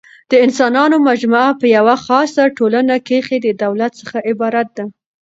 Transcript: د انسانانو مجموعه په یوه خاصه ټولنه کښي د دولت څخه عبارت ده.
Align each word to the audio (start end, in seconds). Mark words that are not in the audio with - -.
د 0.31 0.33
انسانانو 0.45 0.95
مجموعه 1.09 1.51
په 1.59 1.65
یوه 1.77 1.95
خاصه 2.05 2.43
ټولنه 2.57 2.95
کښي 3.07 3.37
د 3.41 3.47
دولت 3.63 3.91
څخه 4.01 4.17
عبارت 4.29 4.67
ده. 4.77 4.85